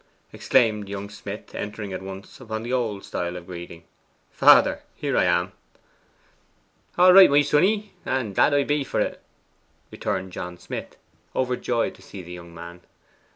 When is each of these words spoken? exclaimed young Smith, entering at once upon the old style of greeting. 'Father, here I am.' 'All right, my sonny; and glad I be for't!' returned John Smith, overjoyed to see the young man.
exclaimed 0.33 0.89
young 0.89 1.11
Smith, 1.11 1.53
entering 1.53 1.93
at 1.93 2.01
once 2.01 2.41
upon 2.41 2.63
the 2.63 2.73
old 2.73 3.05
style 3.05 3.35
of 3.37 3.45
greeting. 3.45 3.83
'Father, 4.31 4.81
here 4.95 5.15
I 5.15 5.25
am.' 5.25 5.51
'All 6.97 7.13
right, 7.13 7.29
my 7.29 7.43
sonny; 7.43 7.93
and 8.03 8.33
glad 8.33 8.55
I 8.55 8.63
be 8.63 8.83
for't!' 8.83 9.19
returned 9.91 10.31
John 10.31 10.57
Smith, 10.57 10.95
overjoyed 11.35 11.93
to 11.93 12.01
see 12.01 12.23
the 12.23 12.31
young 12.33 12.51
man. 12.51 12.81